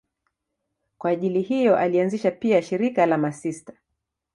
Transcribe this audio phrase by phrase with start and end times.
[0.97, 3.73] Kwa ajili hiyo alianzisha pia shirika la masista.